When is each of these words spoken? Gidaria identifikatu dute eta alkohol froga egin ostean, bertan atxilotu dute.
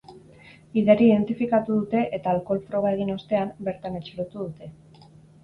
Gidaria 0.77 1.09
identifikatu 1.11 1.75
dute 1.81 2.01
eta 2.19 2.33
alkohol 2.33 2.63
froga 2.71 2.95
egin 2.97 3.13
ostean, 3.17 3.53
bertan 3.69 4.01
atxilotu 4.01 4.45
dute. 4.49 4.73